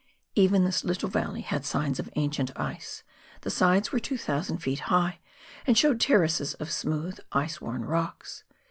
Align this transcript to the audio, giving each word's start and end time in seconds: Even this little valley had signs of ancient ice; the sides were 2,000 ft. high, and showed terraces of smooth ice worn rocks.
Even 0.33 0.63
this 0.63 0.83
little 0.83 1.09
valley 1.09 1.41
had 1.41 1.63
signs 1.63 1.99
of 1.99 2.09
ancient 2.15 2.49
ice; 2.59 3.03
the 3.41 3.51
sides 3.51 3.91
were 3.91 3.99
2,000 3.99 4.57
ft. 4.57 4.79
high, 4.79 5.19
and 5.67 5.77
showed 5.77 6.01
terraces 6.01 6.55
of 6.55 6.71
smooth 6.71 7.19
ice 7.33 7.61
worn 7.61 7.85
rocks. 7.85 8.43